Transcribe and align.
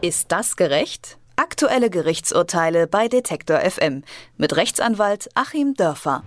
Ist 0.00 0.30
das 0.30 0.54
gerecht? 0.54 1.18
Aktuelle 1.34 1.90
Gerichtsurteile 1.90 2.86
bei 2.86 3.08
Detektor 3.08 3.58
FM 3.58 4.04
mit 4.36 4.54
Rechtsanwalt 4.54 5.28
Achim 5.34 5.74
Dörfer. 5.74 6.22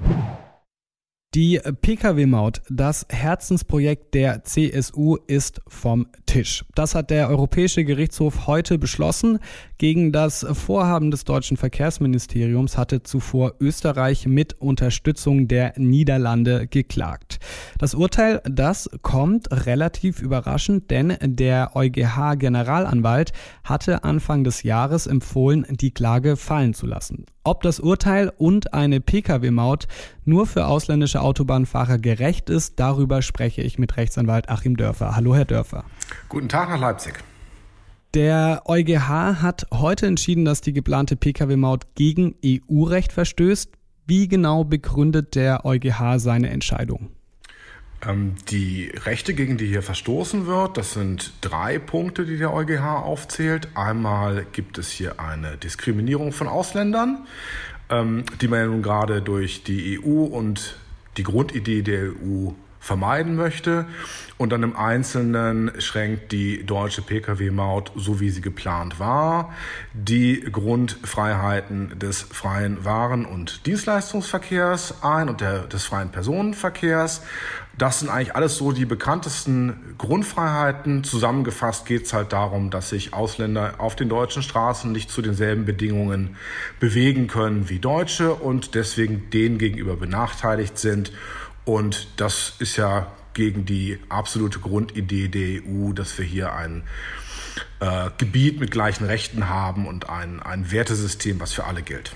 Die 1.34 1.58
Pkw-Maut, 1.60 2.62
das 2.70 3.06
Herzensprojekt 3.10 4.14
der 4.14 4.44
CSU, 4.44 5.16
ist 5.28 5.62
vom 5.70 6.08
Tisch. 6.26 6.66
Das 6.76 6.96
hat 6.96 7.10
der 7.12 7.30
Europäische 7.30 7.86
Gerichtshof 7.86 8.46
heute 8.48 8.78
beschlossen. 8.78 9.40
Gegen 9.78 10.12
das 10.12 10.46
Vorhaben 10.52 11.10
des 11.10 11.24
deutschen 11.24 11.56
Verkehrsministeriums 11.56 12.78
hatte 12.78 13.04
zuvor 13.04 13.56
Österreich 13.62 14.28
mit 14.28 14.60
Unterstützung 14.60 15.48
der 15.48 15.72
Niederlande 15.78 16.68
geklagt. 16.68 17.31
Das 17.82 17.96
Urteil, 17.96 18.44
das 18.46 18.92
kommt 19.02 19.66
relativ 19.66 20.22
überraschend, 20.22 20.92
denn 20.92 21.18
der 21.20 21.76
EuGH-Generalanwalt 21.76 23.34
hatte 23.64 24.04
Anfang 24.04 24.44
des 24.44 24.62
Jahres 24.62 25.08
empfohlen, 25.08 25.66
die 25.68 25.90
Klage 25.90 26.38
fallen 26.38 26.76
zu 26.76 26.86
lassen. 26.86 27.26
Ob 27.44 27.64
das 27.64 27.80
Urteil 27.80 28.32
und 28.38 28.76
eine 28.76 29.02
Pkw-Maut 29.02 29.88
nur 30.26 30.46
für 30.46 30.68
ausländische 30.68 31.22
Autobahnfahrer 31.22 31.98
gerecht 31.98 32.52
ist, 32.52 32.80
darüber 32.80 33.24
spreche 33.24 33.64
ich 33.64 33.80
mit 33.80 33.98
Rechtsanwalt 33.98 34.50
Achim 34.50 34.78
Dörfer. 34.78 35.16
Hallo, 35.16 35.34
Herr 35.34 35.46
Dörfer. 35.46 35.84
Guten 36.30 36.50
Tag 36.50 36.70
nach 36.70 36.80
Leipzig. 36.80 37.16
Der 38.14 38.62
EuGH 38.68 39.42
hat 39.42 39.66
heute 39.74 40.06
entschieden, 40.06 40.46
dass 40.46 40.62
die 40.62 40.74
geplante 40.74 41.16
Pkw-Maut 41.16 41.96
gegen 41.96 42.36
EU-Recht 42.46 43.12
verstößt. 43.12 43.72
Wie 44.06 44.28
genau 44.28 44.66
begründet 44.66 45.34
der 45.34 45.66
EuGH 45.66 46.20
seine 46.20 46.52
Entscheidung? 46.52 47.10
Ähm, 48.08 48.36
die 48.50 48.92
Rechte, 49.06 49.34
gegen 49.34 49.58
die 49.58 49.68
hier 49.68 49.84
verstoßen 49.84 50.46
wird, 50.46 50.78
das 50.78 50.94
sind 50.94 51.34
drei 51.42 51.80
Punkte, 51.80 52.26
die 52.26 52.38
der 52.38 52.54
EuGH 52.54 53.04
aufzählt. 53.04 53.70
Einmal 53.76 54.46
gibt 54.52 54.78
es 54.78 54.90
hier 54.90 55.20
eine 55.20 55.58
Diskriminierung 55.58 56.32
von 56.32 56.48
Ausländern, 56.48 57.28
ähm, 57.90 58.24
die 58.40 58.48
man 58.48 58.60
ja 58.60 58.66
nun 58.66 58.82
gerade 58.82 59.22
durch 59.22 59.64
die 59.64 60.00
EU 60.04 60.24
und 60.24 60.78
die 61.18 61.24
Grundidee 61.24 61.82
der 61.82 62.12
EU 62.12 62.52
vermeiden 62.82 63.36
möchte. 63.36 63.86
Und 64.38 64.50
dann 64.50 64.64
im 64.64 64.76
Einzelnen 64.76 65.72
schränkt 65.80 66.32
die 66.32 66.66
deutsche 66.66 67.04
Pkw-Maut, 67.04 67.92
so 67.96 68.20
wie 68.20 68.32
sie 68.32 68.42
geplant 68.42 69.00
war, 69.00 69.54
die 69.94 70.42
Grundfreiheiten 70.42 72.00
des 72.00 72.24
freien 72.24 72.84
Waren- 72.84 73.26
und 73.28 73.68
Dienstleistungsverkehrs 73.68 75.04
ein 75.04 75.30
und 75.30 75.42
der, 75.42 75.68
des 75.68 75.86
freien 75.86 76.10
Personenverkehrs. 76.10 77.22
Das 77.78 78.00
sind 78.00 78.10
eigentlich 78.10 78.36
alles 78.36 78.58
so 78.58 78.72
die 78.72 78.86
bekanntesten 78.86 79.96
Grundfreiheiten. 80.00 81.04
Zusammengefasst 81.04 81.86
geht 81.86 82.06
es 82.06 82.14
halt 82.14 82.34
darum, 82.34 82.72
dass 82.72 82.90
sich 82.90 83.14
Ausländer 83.14 83.76
auf 83.78 83.96
den 83.96 84.10
deutschen 84.10 84.42
Straßen 84.42 84.92
nicht 84.92 85.12
zu 85.12 85.22
denselben 85.22 85.66
Bedingungen 85.66 86.36
bewegen 86.80 87.28
können 87.28 87.70
wie 87.70 87.80
Deutsche 87.80 88.34
und 88.34 88.74
deswegen 88.74 89.30
denen 89.30 89.60
gegenüber 89.60 89.96
benachteiligt 89.96 90.80
sind. 90.80 91.12
Und 91.72 92.08
das 92.18 92.56
ist 92.60 92.76
ja 92.76 93.08
gegen 93.34 93.64
die 93.64 93.98
absolute 94.10 94.60
Grundidee 94.60 95.30
der 95.30 95.64
EU, 95.64 95.94
dass 95.94 96.18
wir 96.18 96.26
hier 96.26 96.54
ein 96.54 96.84
äh, 97.80 98.10
Gebiet 98.18 98.60
mit 98.60 98.72
gleichen 98.72 99.06
Rechten 99.06 99.48
haben 99.48 99.88
und 99.88 100.10
ein, 100.10 100.42
ein 100.42 100.70
Wertesystem, 100.70 101.40
was 101.40 101.54
für 101.54 101.64
alle 101.64 101.82
gilt. 101.82 102.14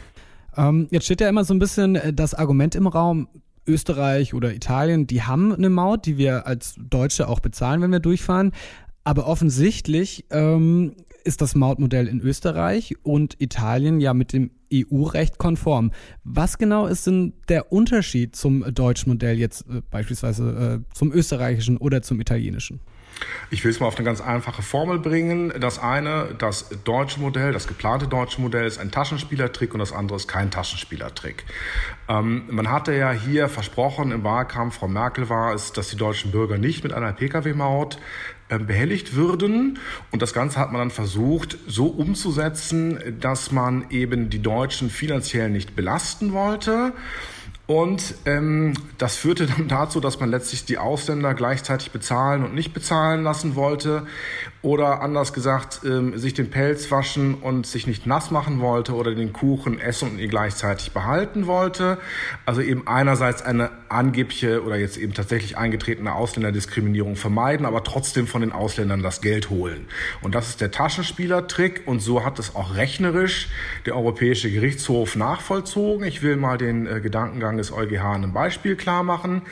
Ähm, 0.57 0.89
jetzt 0.91 1.05
steht 1.05 1.21
ja 1.21 1.29
immer 1.29 1.45
so 1.45 1.53
ein 1.53 1.59
bisschen 1.59 1.95
äh, 1.95 2.11
das 2.11 2.33
Argument 2.33 2.75
im 2.75 2.85
Raum, 2.85 3.29
Österreich 3.65 4.33
oder 4.33 4.53
Italien, 4.53 5.07
die 5.07 5.23
haben 5.23 5.53
eine 5.53 5.69
Maut, 5.69 6.05
die 6.05 6.17
wir 6.17 6.45
als 6.47 6.75
Deutsche 6.77 7.29
auch 7.29 7.39
bezahlen, 7.39 7.81
wenn 7.81 7.93
wir 7.93 8.01
durchfahren. 8.01 8.51
Aber 9.05 9.25
offensichtlich 9.25 10.25
ähm, 10.31 10.97
ist 11.25 11.41
das 11.41 11.55
Mautmodell 11.55 12.07
in 12.07 12.21
Österreich 12.21 12.95
und 13.03 13.41
Italien 13.41 13.99
ja 13.99 14.13
mit 14.13 14.31
dem 14.31 14.51
EU-Recht 14.73 15.37
konform. 15.37 15.91
Was 16.23 16.57
genau 16.57 16.87
ist 16.87 17.07
denn 17.07 17.33
der 17.49 17.71
Unterschied 17.71 18.35
zum 18.35 18.63
deutschen 18.73 19.11
Modell 19.11 19.37
jetzt 19.37 19.65
äh, 19.69 19.81
beispielsweise 19.89 20.83
äh, 20.85 20.93
zum 20.93 21.11
österreichischen 21.11 21.77
oder 21.77 22.01
zum 22.01 22.21
italienischen? 22.21 22.79
Ich 23.51 23.63
will 23.63 23.71
es 23.71 23.79
mal 23.79 23.87
auf 23.87 23.95
eine 23.95 24.05
ganz 24.05 24.21
einfache 24.21 24.61
Formel 24.61 24.99
bringen. 24.99 25.53
Das 25.59 25.79
eine, 25.79 26.35
das 26.37 26.69
deutsche 26.83 27.19
Modell, 27.19 27.51
das 27.51 27.67
geplante 27.67 28.07
deutsche 28.07 28.41
Modell 28.41 28.65
ist 28.65 28.79
ein 28.79 28.91
Taschenspielertrick 28.91 29.73
und 29.73 29.79
das 29.79 29.93
andere 29.93 30.17
ist 30.17 30.27
kein 30.27 30.51
Taschenspielertrick. 30.51 31.45
Ähm, 32.07 32.43
man 32.49 32.69
hatte 32.71 32.93
ja 32.93 33.11
hier 33.11 33.49
versprochen 33.49 34.11
im 34.11 34.23
Wahlkampf, 34.23 34.75
Frau 34.75 34.87
Merkel 34.87 35.29
war 35.29 35.53
es, 35.53 35.71
dass 35.71 35.89
die 35.89 35.97
deutschen 35.97 36.31
Bürger 36.31 36.57
nicht 36.57 36.83
mit 36.83 36.93
einer 36.93 37.13
Pkw-Maut 37.13 37.99
äh, 38.47 38.59
behelligt 38.59 39.15
würden. 39.15 39.79
Und 40.11 40.21
das 40.21 40.33
Ganze 40.33 40.59
hat 40.59 40.71
man 40.71 40.79
dann 40.79 40.91
versucht, 40.91 41.57
so 41.67 41.87
umzusetzen, 41.87 43.17
dass 43.19 43.51
man 43.51 43.89
eben 43.89 44.29
die 44.29 44.41
Deutschen 44.41 44.89
finanziell 44.89 45.49
nicht 45.49 45.75
belasten 45.75 46.31
wollte. 46.31 46.93
Und 47.67 48.13
ähm, 48.25 48.73
das 48.97 49.15
führte 49.15 49.47
dann 49.47 49.67
dazu, 49.67 49.99
dass 49.99 50.19
man 50.19 50.29
letztlich 50.29 50.65
die 50.65 50.77
Ausländer 50.77 51.33
gleichzeitig 51.33 51.91
bezahlen 51.91 52.43
und 52.43 52.53
nicht 52.53 52.73
bezahlen 52.73 53.23
lassen 53.23 53.55
wollte. 53.55 54.05
Oder 54.61 55.01
anders 55.01 55.33
gesagt, 55.33 55.81
ähm, 55.85 56.17
sich 56.17 56.33
den 56.33 56.49
Pelz 56.49 56.89
waschen 56.89 57.35
und 57.35 57.67
sich 57.67 57.85
nicht 57.85 58.07
nass 58.07 58.31
machen 58.31 58.59
wollte 58.59 58.93
oder 58.93 59.13
den 59.13 59.31
Kuchen 59.31 59.79
essen 59.79 60.11
und 60.11 60.19
ihn 60.19 60.29
gleichzeitig 60.29 60.91
behalten 60.91 61.45
wollte. 61.45 61.99
Also 62.45 62.61
eben 62.61 62.87
einerseits 62.87 63.43
eine 63.43 63.69
angebliche 63.89 64.63
oder 64.63 64.75
jetzt 64.75 64.97
eben 64.97 65.13
tatsächlich 65.13 65.57
eingetretene 65.57 66.13
Ausländerdiskriminierung 66.13 67.15
vermeiden, 67.15 67.65
aber 67.65 67.83
trotzdem 67.83 68.25
von 68.25 68.41
den 68.41 68.51
Ausländern 68.51 69.03
das 69.03 69.21
Geld 69.21 69.49
holen. 69.51 69.85
Und 70.21 70.33
das 70.33 70.49
ist 70.49 70.61
der 70.61 70.71
Taschenspielertrick 70.71 71.83
und 71.85 71.99
so 71.99 72.25
hat 72.25 72.39
es 72.39 72.55
auch 72.55 72.75
rechnerisch 72.75 73.49
der 73.85 73.95
Europäische 73.95 74.51
Gerichtshof 74.51 75.15
nachvollzogen. 75.15 76.07
Ich 76.07 76.23
will 76.23 76.37
mal 76.37 76.57
den 76.57 76.87
äh, 76.87 77.01
Gedankengang 77.01 77.54
Vorgang 77.55 77.57
des 77.57 77.71
EuGH 77.71 78.15
einem 78.15 78.33
Beispiel 78.33 78.75
klar 78.75 79.03
machen. 79.03 79.43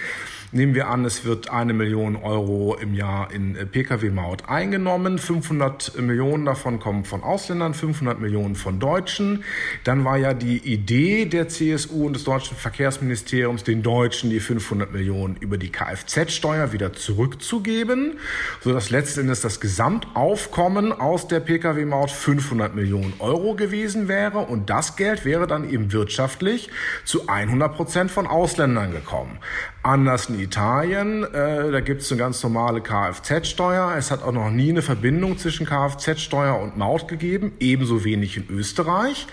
Nehmen 0.55 0.75
wir 0.75 0.87
an, 0.87 1.03
es 1.03 1.25
wird 1.25 1.49
eine 1.49 1.73
Million 1.73 2.15
Euro 2.15 2.77
im 2.79 2.93
Jahr 2.93 3.31
in 3.31 3.55
äh, 3.55 3.65
Pkw-Maut 3.65 4.49
eingenommen. 4.49 5.17
500 5.17 5.99
Millionen 5.99 6.45
davon 6.45 6.79
kommen 6.79 7.05
von 7.05 7.23
Ausländern, 7.23 7.73
500 7.73 8.19
Millionen 8.19 8.53
von 8.53 8.79
Deutschen. 8.79 9.43
Dann 9.83 10.05
war 10.05 10.17
ja 10.17 10.35
die 10.35 10.59
Idee 10.59 11.25
der 11.25 11.47
CSU 11.47 12.05
und 12.05 12.13
des 12.13 12.23
deutschen 12.23 12.55
Verkehrsministeriums, 12.55 13.63
den 13.63 13.81
Deutschen 13.81 14.29
die 14.29 14.39
500 14.39 14.93
Millionen 14.93 15.37
über 15.37 15.57
die 15.57 15.71
Kfz-Steuer 15.71 16.71
wieder 16.71 16.93
zurückzugeben, 16.93 18.19
sodass 18.61 18.91
letztendlich 18.91 19.41
das 19.41 19.59
Gesamtaufkommen 19.59 20.93
aus 20.93 21.27
der 21.27 21.39
Pkw-Maut 21.39 22.11
500 22.11 22.75
Millionen 22.75 23.15
Euro 23.17 23.55
gewesen 23.55 24.07
wäre. 24.07 24.37
Und 24.37 24.69
das 24.69 24.97
Geld 24.97 25.25
wäre 25.25 25.47
dann 25.47 25.67
eben 25.67 25.91
wirtschaftlich 25.91 26.69
zu 27.05 27.27
100 27.27 27.75
Prozent 27.75 28.11
von 28.11 28.27
Ausländern 28.27 28.91
gekommen. 28.91 29.39
Anders 29.81 30.29
in 30.29 30.42
Italien, 30.43 31.23
äh, 31.23 31.71
da 31.71 31.79
gibt 31.79 32.01
es 32.01 32.11
eine 32.11 32.19
ganz 32.19 32.43
normale 32.43 32.81
Kfz-Steuer. 32.81 33.95
Es 33.97 34.11
hat 34.11 34.21
auch 34.21 34.31
noch 34.31 34.51
nie 34.51 34.69
eine 34.69 34.81
Verbindung 34.81 35.37
zwischen 35.37 35.65
Kfz-Steuer 35.65 36.59
und 36.59 36.77
Maut 36.77 37.07
gegeben, 37.07 37.53
ebenso 37.59 38.03
wenig 38.03 38.37
in 38.37 38.49
Österreich. 38.49 39.27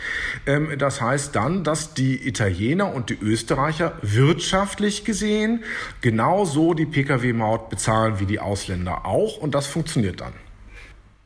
Ähm, 0.47 0.79
das 0.79 1.01
heißt 1.01 1.35
dann, 1.37 1.65
dass 1.65 1.95
die 1.95 2.27
Italiener 2.27 2.95
und 2.95 3.11
die 3.11 3.19
Österreicher 3.21 3.95
wirtschaftlich 4.03 5.05
gesehen 5.05 5.65
genauso 6.01 6.75
die 6.75 6.87
Pkw-Maut 6.87 7.69
bezahlen 7.69 8.21
wie 8.21 8.27
die 8.27 8.41
Ausländer 8.41 9.05
auch 9.05 9.37
und 9.37 9.55
das 9.55 9.67
funktioniert 9.67 10.21
dann. 10.21 10.33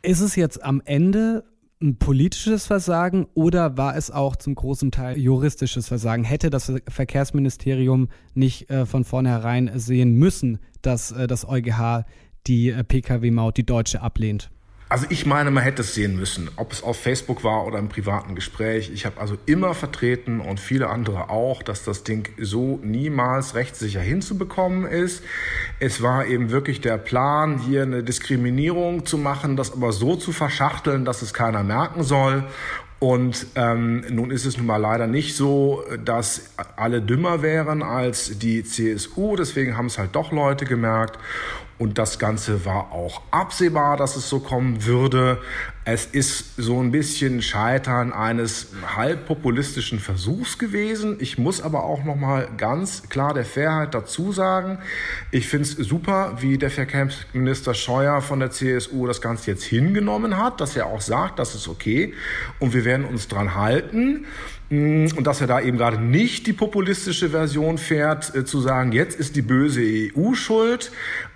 Ist 0.03 0.21
es 0.21 0.37
jetzt 0.37 0.62
am 0.62 0.83
Ende 0.84 1.44
ein 1.84 1.99
politisches 1.99 2.67
Versagen 2.67 3.27
oder 3.34 3.77
war 3.77 3.95
es 3.97 4.11
auch 4.11 4.37
zum 4.37 4.55
großen 4.55 4.91
Teil 4.91 5.19
juristisches 5.19 5.89
Versagen? 5.89 6.25
Hätte 6.25 6.50
das 6.50 6.72
Verkehrsministerium 6.89 8.09
nicht 8.33 8.71
äh, 8.71 8.87
von 8.87 9.05
vornherein 9.05 9.71
sehen 9.75 10.15
müssen, 10.15 10.59
dass 10.83 11.12
äh, 11.12 11.27
das 11.27 11.47
EuGH 11.47 12.05
die 12.47 12.71
äh, 12.71 12.83
Pkw-Maut, 12.83 13.59
die 13.59 13.67
deutsche, 13.67 14.00
ablehnt? 14.00 14.50
Also 14.89 15.06
ich 15.09 15.25
meine, 15.25 15.50
man 15.50 15.65
hätte 15.65 15.82
es 15.82 15.94
sehen 15.94 16.14
müssen, 16.14 16.50
ob 16.56 16.73
es 16.73 16.82
auf 16.82 17.00
Facebook 17.00 17.43
war 17.43 17.67
oder 17.67 17.79
im 17.79 17.88
privaten 17.88 18.35
Gespräch. 18.35 18.91
Ich 18.93 19.06
habe 19.06 19.19
also 19.19 19.37
immer 19.47 19.75
vertreten 19.75 20.41
und 20.41 20.61
viele 20.61 20.91
andere 20.91 21.31
auch, 21.31 21.62
dass 21.62 21.85
das 21.85 22.05
Ding 22.05 22.29
so 22.38 22.79
niemals 22.82 23.55
rechtssicher 23.55 24.00
hinzubekommen 24.00 24.85
ist. 24.85 25.25
Es 25.81 26.03
war 26.03 26.26
eben 26.26 26.50
wirklich 26.50 26.82
der 26.82 26.99
Plan, 26.99 27.59
hier 27.59 27.82
eine 27.82 28.03
Diskriminierung 28.03 29.06
zu 29.06 29.17
machen, 29.17 29.56
das 29.56 29.73
aber 29.73 29.91
so 29.93 30.17
zu 30.17 30.32
verschachteln, 30.32 31.05
dass 31.06 31.23
es 31.23 31.32
keiner 31.32 31.64
merken 31.64 32.03
soll. 32.03 32.44
Und 33.00 33.49
ähm, 33.55 34.05
nun 34.09 34.31
ist 34.31 34.47
es 34.47 34.56
nun 34.56 34.67
mal 34.67 34.76
leider 34.76 35.06
nicht 35.06 35.37
so, 35.37 35.85
dass 36.05 36.50
alle 36.76 37.03
dümmer 37.03 37.43
wären 37.43 37.82
als 37.82 38.38
die 38.38 38.64
CSU. 38.64 39.37
Deswegen 39.37 39.76
haben 39.76 39.87
es 39.87 39.99
halt 39.99 40.14
doch 40.14 40.32
Leute 40.32 40.64
gemerkt. 40.64 41.19
Und 41.85 41.99
das 41.99 42.19
Ganze 42.19 42.65
war 42.65 42.93
auch 42.93 43.21
absehbar, 43.31 43.99
dass 43.99 44.17
es 44.17 44.31
so 44.31 44.41
kommen 44.41 44.87
würde. 44.87 45.37
Es 45.85 46.07
ist 46.07 46.57
so 46.57 46.81
ein 46.81 46.93
bisschen 46.93 47.43
Scheitern 47.43 48.11
eines 48.11 48.69
halbpopulistischen 48.97 49.99
Versuchs 49.99 50.57
gewesen. 50.57 51.19
Ich 51.21 51.37
muss 51.37 51.61
aber 51.61 51.85
auch 51.85 52.03
noch 52.03 52.17
mal 52.17 52.49
ganz 52.57 53.11
klar 53.11 53.35
der 53.35 53.45
Fairheit 53.45 53.93
dazu 53.93 54.33
sagen, 54.33 54.79
ich 55.31 55.47
finde 55.47 55.65
es 55.65 55.73
super, 55.73 56.39
wie 56.41 56.57
der 56.57 56.71
Verkehrsminister 56.71 57.75
Scheuer 57.75 58.23
von 58.23 58.41
der 58.41 58.51
CSU 58.51 59.07
das 59.07 59.21
Ganze 59.21 59.51
jetzt 59.51 59.65
hingenommen 59.65 60.39
hat, 60.39 60.63
dass 60.63 60.77
er 60.77 60.87
auch 60.87 61.03
sagt, 61.03 61.39
das 61.39 61.55
ist 61.55 61.69
okay 61.69 62.15
und 62.61 62.73
wir 62.73 62.87
werden 62.87 63.05
uns 63.05 63.29
dran 63.29 63.55
halten. 63.55 64.25
Mm, 64.71 65.09
und 65.17 65.27
dass 65.27 65.43
er 65.43 65.47
da 65.47 65.61
eben 65.61 65.77
gerade 65.77 66.01
nicht 66.01 66.47
die 66.47 66.53
populistische 66.55 67.31
Version 67.31 67.77
fährt, 67.77 68.35
äh, 68.35 68.45
zu 68.45 68.61
sagen, 68.61 68.93
jetzt 68.93 69.19
ist 69.19 69.37
die 69.37 69.43
böse 69.43 69.83
EU 69.83 70.35
schuld. 70.35 70.91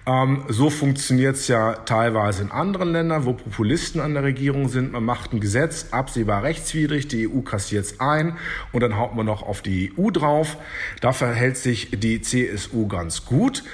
Ähm, 0.09 0.45
so 0.49 0.71
funktioniert 0.71 1.37
es 1.37 1.49
ja 1.49 1.75
teilweise 1.75 2.43
in 2.43 2.51
anderen 2.51 2.93
Ländern, 2.93 3.27
wo 3.27 3.35
Populisten 3.35 4.01
an 4.01 4.15
der 4.15 4.23
Regierung 4.23 4.69
sind. 4.71 4.93
Man 4.93 5.05
macht 5.05 5.35
ein 5.35 5.41
Gesetz, 5.41 5.89
absehbar 5.91 6.43
rechtswidrig, 6.45 7.09
die 7.09 7.29
EU 7.29 7.43
kassiert 7.43 7.85
es 7.85 8.01
ein 8.01 8.39
und 8.73 8.83
dann 8.83 8.97
haut 8.97 9.15
man 9.15 9.27
noch 9.27 9.43
auf 9.43 9.61
die 9.61 9.93
EU 9.99 10.11
drauf. 10.11 10.57
Da 11.03 11.13
verhält 11.13 11.59
sich 11.59 11.91
die 11.91 12.23
CSU 12.23 12.87
ganz 12.87 13.27
gut. 13.27 13.65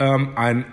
Ähm, 0.00 0.30
ein 0.34 0.64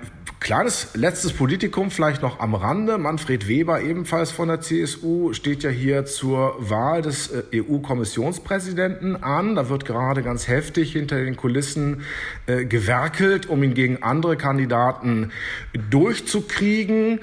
Kleines 0.41 0.95
letztes 0.95 1.33
Politikum 1.33 1.91
vielleicht 1.91 2.23
noch 2.23 2.39
am 2.39 2.55
Rande. 2.55 2.97
Manfred 2.97 3.47
Weber, 3.47 3.79
ebenfalls 3.81 4.31
von 4.31 4.47
der 4.47 4.59
CSU, 4.59 5.33
steht 5.33 5.61
ja 5.61 5.69
hier 5.69 6.05
zur 6.05 6.55
Wahl 6.57 7.03
des 7.03 7.29
äh, 7.29 7.61
EU-Kommissionspräsidenten 7.61 9.21
an. 9.21 9.53
Da 9.53 9.69
wird 9.69 9.85
gerade 9.85 10.23
ganz 10.23 10.47
heftig 10.47 10.93
hinter 10.93 11.23
den 11.23 11.35
Kulissen 11.35 12.01
äh, 12.47 12.65
gewerkelt, 12.65 13.49
um 13.49 13.61
ihn 13.61 13.75
gegen 13.75 14.01
andere 14.01 14.35
Kandidaten 14.35 15.31
durchzukriegen. 15.91 17.19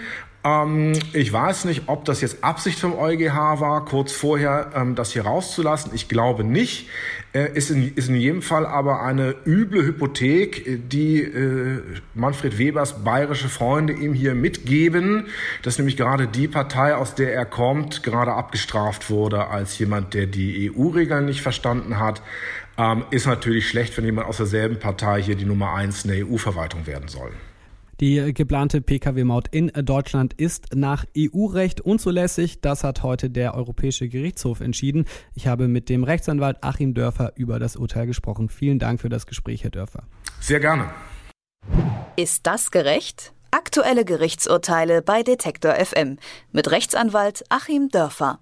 Ähm, 0.49 0.93
ich 1.13 1.33
weiß 1.33 1.65
nicht, 1.67 1.83
ob 1.87 2.05
das 2.05 2.21
jetzt 2.21 2.43
Absicht 2.43 2.79
vom 2.79 2.97
EuGH 2.97 3.61
war, 3.61 3.85
kurz 3.85 4.13
vorher 4.13 4.71
ähm, 4.75 4.95
das 4.95 5.13
hier 5.13 5.23
rauszulassen. 5.23 5.93
Ich 5.95 6.09
glaube 6.09 6.45
nicht. 6.45 6.89
Äh, 7.35 7.53
ist, 7.53 7.71
in, 7.71 7.95
ist 7.95 8.09
in 8.09 8.15
jedem 8.15 8.41
Fall 8.41 8.65
aber 8.65 9.03
eine 9.03 9.35
üble 9.45 9.85
Hypothek, 9.85 10.89
die 10.89 11.21
äh, 11.21 11.83
Manfred 12.15 12.59
Webers 12.59 13.05
bayerische 13.05 13.49
Freunde 13.49 13.93
ihm 13.93 14.15
hier 14.15 14.35
mitgeben, 14.35 15.27
dass 15.63 15.77
nämlich 15.79 15.97
gerade 15.97 16.27
die 16.27 16.49
Partei, 16.49 16.95
aus 16.95 17.15
der 17.15 17.35
er 17.35 17.45
kommt, 17.45 18.03
gerade 18.03 18.33
abgestraft 18.33 19.11
wurde 19.11 19.49
als 19.49 19.79
jemand, 19.79 20.15
der 20.15 20.27
die 20.27 20.71
EU-Regeln 20.71 21.27
nicht 21.27 21.43
verstanden 21.43 21.99
hat. 21.99 22.23
Ähm, 22.79 23.05
ist 23.11 23.27
natürlich 23.27 23.69
schlecht, 23.69 23.97
wenn 23.97 24.05
jemand 24.05 24.29
aus 24.29 24.39
derselben 24.39 24.79
Partei 24.79 25.21
hier 25.21 25.35
die 25.35 25.45
Nummer 25.45 25.75
eins 25.75 26.05
in 26.05 26.13
der 26.13 26.27
EU-Verwaltung 26.27 26.87
werden 26.87 27.09
soll. 27.09 27.33
Die 28.01 28.33
geplante 28.33 28.81
Pkw-Maut 28.81 29.49
in 29.49 29.73
Deutschland 29.75 30.33
ist 30.35 30.77
nach 30.77 31.05
EU-Recht 31.17 31.81
unzulässig. 31.81 32.61
Das 32.61 32.85
hat 32.85 33.03
heute 33.03 33.29
der 33.29 33.57
Europäische 33.57 34.09
Gerichtshof 34.09 34.61
entschieden. 34.61 35.05
Ich 35.35 35.49
habe 35.49 35.67
mit 35.67 35.89
dem 35.89 36.05
Rechtsanwalt 36.05 36.59
Achim 36.63 36.95
Dörfer 36.95 37.33
über 37.35 37.59
das 37.59 37.75
Urteil 37.75 38.07
gesprochen. 38.07 38.51
Vielen 38.51 38.79
Dank 38.79 39.01
für 39.01 39.09
das 39.09 39.27
Gespräch, 39.27 39.65
Herr 39.65 39.71
Dörfer. 39.71 40.05
Sehr 40.39 40.61
gerne. 40.61 40.91
Ist 42.15 42.47
das 42.47 42.71
gerecht? 42.71 43.33
Aktuelle 43.51 44.05
Gerichtsurteile 44.05 45.03
bei 45.03 45.25
Detektor 45.25 45.75
FM 45.75 46.19
mit 46.53 46.71
Rechtsanwalt 46.71 47.43
Achim 47.49 47.89
Dörfer. 47.89 48.39